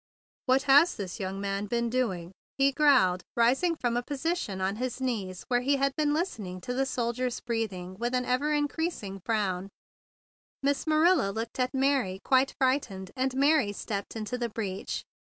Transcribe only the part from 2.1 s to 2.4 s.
ing?"